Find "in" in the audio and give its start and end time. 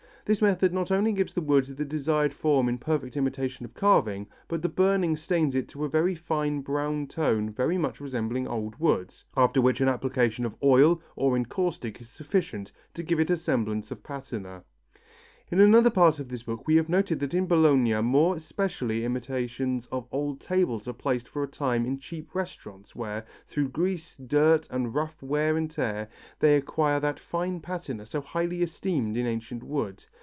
2.69-2.77, 15.49-15.59, 17.33-17.45, 21.85-21.99, 29.17-29.25